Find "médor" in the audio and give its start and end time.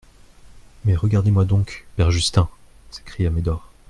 3.29-3.69